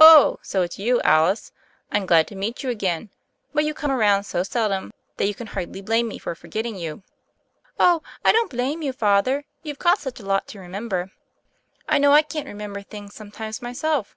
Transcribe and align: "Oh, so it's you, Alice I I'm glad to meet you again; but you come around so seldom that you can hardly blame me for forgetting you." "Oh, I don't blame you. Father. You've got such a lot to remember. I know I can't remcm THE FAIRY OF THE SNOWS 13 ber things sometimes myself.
"Oh, 0.00 0.38
so 0.40 0.62
it's 0.62 0.78
you, 0.78 0.98
Alice 1.02 1.52
I 1.90 1.98
I'm 1.98 2.06
glad 2.06 2.26
to 2.28 2.34
meet 2.34 2.62
you 2.62 2.70
again; 2.70 3.10
but 3.52 3.64
you 3.66 3.74
come 3.74 3.90
around 3.90 4.24
so 4.24 4.42
seldom 4.42 4.94
that 5.18 5.26
you 5.26 5.34
can 5.34 5.48
hardly 5.48 5.82
blame 5.82 6.08
me 6.08 6.16
for 6.18 6.34
forgetting 6.34 6.74
you." 6.76 7.02
"Oh, 7.78 8.02
I 8.24 8.32
don't 8.32 8.48
blame 8.48 8.80
you. 8.82 8.94
Father. 8.94 9.44
You've 9.62 9.78
got 9.78 9.98
such 9.98 10.18
a 10.20 10.24
lot 10.26 10.46
to 10.48 10.58
remember. 10.58 11.10
I 11.86 11.98
know 11.98 12.12
I 12.12 12.22
can't 12.22 12.46
remcm 12.46 12.46
THE 12.46 12.46
FAIRY 12.46 12.46
OF 12.46 12.48
THE 12.48 12.50
SNOWS 12.50 12.72
13 12.72 12.72
ber 12.72 12.80
things 12.82 13.14
sometimes 13.14 13.60
myself. 13.60 14.16